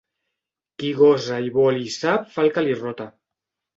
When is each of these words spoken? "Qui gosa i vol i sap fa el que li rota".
"Qui 0.83 0.87
gosa 1.01 1.37
i 1.49 1.53
vol 1.57 1.77
i 1.81 1.93
sap 1.99 2.25
fa 2.33 2.47
el 2.47 2.51
que 2.57 2.65
li 2.69 2.77
rota". 2.81 3.09